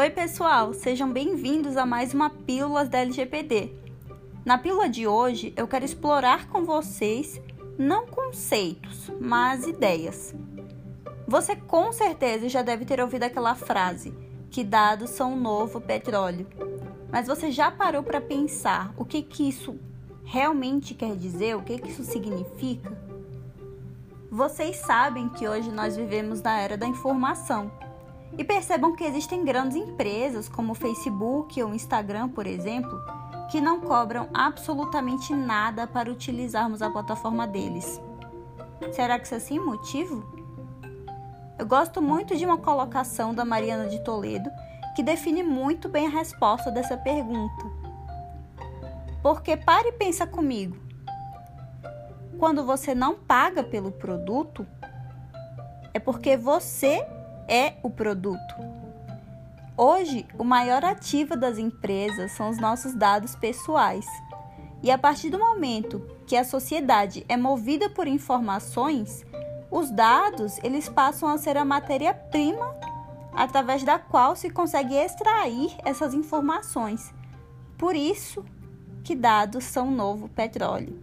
Oi, 0.00 0.08
pessoal, 0.08 0.72
sejam 0.72 1.12
bem-vindos 1.12 1.76
a 1.76 1.84
mais 1.84 2.14
uma 2.14 2.30
Pílulas 2.30 2.88
da 2.88 3.00
LGPD. 3.00 3.70
Na 4.46 4.56
pílula 4.56 4.88
de 4.88 5.06
hoje, 5.06 5.52
eu 5.54 5.68
quero 5.68 5.84
explorar 5.84 6.48
com 6.48 6.64
vocês 6.64 7.38
não 7.76 8.06
conceitos, 8.06 9.10
mas 9.20 9.66
ideias. 9.66 10.34
Você 11.28 11.54
com 11.54 11.92
certeza 11.92 12.48
já 12.48 12.62
deve 12.62 12.86
ter 12.86 12.98
ouvido 12.98 13.24
aquela 13.24 13.54
frase 13.54 14.14
que 14.50 14.64
dados 14.64 15.10
são 15.10 15.34
o 15.34 15.38
novo 15.38 15.82
petróleo. 15.82 16.46
Mas 17.12 17.26
você 17.26 17.50
já 17.50 17.70
parou 17.70 18.02
para 18.02 18.22
pensar 18.22 18.94
o 18.96 19.04
que, 19.04 19.20
que 19.20 19.46
isso 19.46 19.78
realmente 20.24 20.94
quer 20.94 21.14
dizer? 21.14 21.56
O 21.56 21.62
que, 21.62 21.76
que 21.76 21.90
isso 21.90 22.04
significa? 22.04 22.90
Vocês 24.30 24.76
sabem 24.76 25.28
que 25.28 25.46
hoje 25.46 25.70
nós 25.70 25.94
vivemos 25.94 26.40
na 26.40 26.58
era 26.58 26.78
da 26.78 26.86
informação 26.86 27.70
e 28.38 28.44
percebam 28.44 28.94
que 28.94 29.04
existem 29.04 29.44
grandes 29.44 29.76
empresas 29.76 30.48
como 30.48 30.72
o 30.72 30.74
Facebook 30.74 31.62
ou 31.62 31.70
o 31.70 31.74
Instagram, 31.74 32.28
por 32.28 32.46
exemplo, 32.46 32.98
que 33.50 33.60
não 33.60 33.80
cobram 33.80 34.28
absolutamente 34.32 35.34
nada 35.34 35.86
para 35.86 36.10
utilizarmos 36.10 36.82
a 36.82 36.90
plataforma 36.90 37.46
deles. 37.46 38.00
Será 38.92 39.18
que 39.18 39.26
isso 39.26 39.34
é 39.34 39.38
assim 39.38 39.58
motivo? 39.58 40.24
Eu 41.58 41.66
gosto 41.66 42.00
muito 42.00 42.36
de 42.36 42.46
uma 42.46 42.56
colocação 42.56 43.34
da 43.34 43.44
Mariana 43.44 43.86
de 43.86 44.02
Toledo 44.02 44.48
que 44.94 45.02
define 45.02 45.42
muito 45.42 45.88
bem 45.88 46.06
a 46.06 46.10
resposta 46.10 46.70
dessa 46.70 46.96
pergunta. 46.96 47.64
Porque 49.22 49.56
pare 49.56 49.88
e 49.88 49.92
pensa 49.92 50.26
comigo. 50.26 50.76
Quando 52.38 52.64
você 52.64 52.94
não 52.94 53.14
paga 53.14 53.62
pelo 53.62 53.92
produto, 53.92 54.66
é 55.92 55.98
porque 55.98 56.36
você 56.36 57.06
é 57.50 57.74
o 57.82 57.90
produto. 57.90 58.54
Hoje, 59.76 60.24
o 60.38 60.44
maior 60.44 60.84
ativo 60.84 61.36
das 61.36 61.58
empresas 61.58 62.30
são 62.30 62.48
os 62.48 62.60
nossos 62.60 62.94
dados 62.94 63.34
pessoais. 63.34 64.06
E 64.82 64.90
a 64.90 64.96
partir 64.96 65.30
do 65.30 65.38
momento 65.38 66.06
que 66.26 66.36
a 66.36 66.44
sociedade 66.44 67.26
é 67.28 67.36
movida 67.36 67.90
por 67.90 68.06
informações, 68.06 69.26
os 69.68 69.90
dados 69.90 70.58
eles 70.62 70.88
passam 70.88 71.28
a 71.28 71.36
ser 71.38 71.56
a 71.56 71.64
matéria-prima 71.64 72.76
através 73.32 73.82
da 73.82 73.98
qual 73.98 74.36
se 74.36 74.48
consegue 74.48 74.94
extrair 74.94 75.74
essas 75.84 76.14
informações. 76.14 77.12
Por 77.76 77.96
isso 77.96 78.44
que 79.02 79.16
dados 79.16 79.64
são 79.64 79.88
o 79.88 79.96
novo 79.96 80.28
petróleo. 80.28 81.00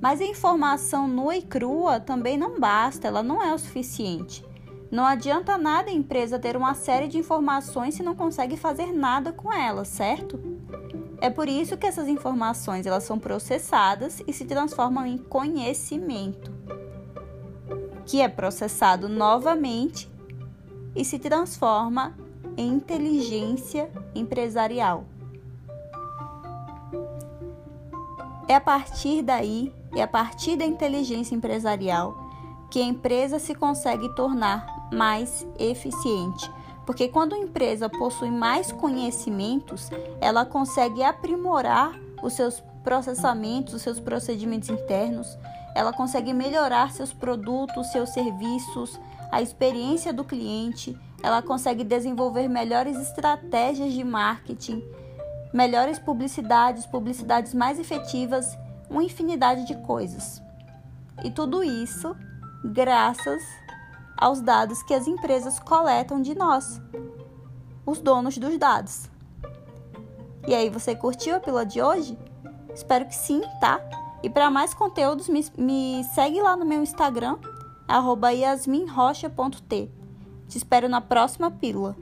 Mas 0.00 0.20
a 0.20 0.24
informação 0.24 1.06
nua 1.06 1.36
e 1.36 1.42
crua 1.42 2.00
também 2.00 2.36
não 2.36 2.58
basta, 2.58 3.06
ela 3.06 3.22
não 3.22 3.42
é 3.42 3.54
o 3.54 3.58
suficiente. 3.58 4.44
Não 4.90 5.04
adianta 5.04 5.58
nada 5.58 5.90
a 5.90 5.92
empresa 5.92 6.38
ter 6.38 6.56
uma 6.56 6.74
série 6.74 7.08
de 7.08 7.18
informações 7.18 7.94
se 7.94 8.02
não 8.02 8.14
consegue 8.14 8.56
fazer 8.56 8.92
nada 8.92 9.32
com 9.32 9.52
elas, 9.52 9.88
certo? 9.88 10.38
É 11.20 11.28
por 11.28 11.48
isso 11.48 11.76
que 11.76 11.86
essas 11.86 12.08
informações 12.08 12.86
elas 12.86 13.02
são 13.02 13.18
processadas 13.18 14.22
e 14.26 14.32
se 14.32 14.44
transformam 14.44 15.06
em 15.06 15.18
conhecimento, 15.18 16.52
que 18.04 18.20
é 18.20 18.28
processado 18.28 19.08
novamente 19.08 20.08
e 20.94 21.04
se 21.04 21.18
transforma 21.18 22.14
em 22.56 22.68
inteligência 22.68 23.90
empresarial. 24.14 25.04
É 28.48 28.54
a 28.54 28.60
partir 28.60 29.22
daí, 29.22 29.74
é 29.94 30.02
a 30.02 30.06
partir 30.06 30.56
da 30.56 30.64
inteligência 30.64 31.34
empresarial 31.34 32.25
que 32.76 32.82
a 32.82 32.84
empresa 32.84 33.38
se 33.38 33.54
consegue 33.54 34.06
tornar 34.14 34.90
mais 34.92 35.46
eficiente. 35.58 36.52
Porque 36.84 37.08
quando 37.08 37.34
a 37.34 37.38
empresa 37.38 37.88
possui 37.88 38.30
mais 38.30 38.70
conhecimentos, 38.70 39.88
ela 40.20 40.44
consegue 40.44 41.02
aprimorar 41.02 41.98
os 42.22 42.34
seus 42.34 42.62
processamentos, 42.84 43.72
os 43.72 43.80
seus 43.80 43.98
procedimentos 43.98 44.68
internos, 44.68 45.38
ela 45.74 45.90
consegue 45.90 46.34
melhorar 46.34 46.92
seus 46.92 47.14
produtos, 47.14 47.90
seus 47.92 48.10
serviços, 48.10 49.00
a 49.32 49.40
experiência 49.40 50.12
do 50.12 50.22
cliente, 50.22 50.94
ela 51.22 51.40
consegue 51.40 51.82
desenvolver 51.82 52.46
melhores 52.46 52.98
estratégias 52.98 53.94
de 53.94 54.04
marketing, 54.04 54.84
melhores 55.50 55.98
publicidades, 55.98 56.84
publicidades 56.84 57.54
mais 57.54 57.78
efetivas, 57.78 58.54
uma 58.90 59.02
infinidade 59.02 59.66
de 59.66 59.74
coisas. 59.76 60.42
E 61.24 61.30
tudo 61.30 61.64
isso 61.64 62.14
graças 62.64 63.42
aos 64.16 64.40
dados 64.40 64.82
que 64.82 64.94
as 64.94 65.06
empresas 65.06 65.58
coletam 65.58 66.20
de 66.20 66.34
nós, 66.34 66.80
os 67.84 68.00
donos 68.00 68.38
dos 68.38 68.58
dados. 68.58 69.10
E 70.46 70.54
aí, 70.54 70.70
você 70.70 70.94
curtiu 70.94 71.36
a 71.36 71.40
pílula 71.40 71.66
de 71.66 71.82
hoje? 71.82 72.16
Espero 72.72 73.06
que 73.06 73.14
sim, 73.14 73.42
tá? 73.60 73.80
E 74.22 74.30
para 74.30 74.50
mais 74.50 74.74
conteúdos, 74.74 75.28
me, 75.28 75.44
me, 75.58 76.04
segue 76.14 76.40
lá 76.40 76.56
no 76.56 76.64
meu 76.64 76.82
Instagram, 76.82 77.38
yasminrocha.t. 77.88 79.90
Te 80.48 80.58
espero 80.58 80.88
na 80.88 81.00
próxima 81.00 81.50
pílula. 81.50 81.96